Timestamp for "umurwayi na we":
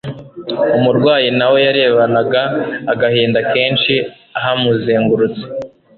0.77-1.59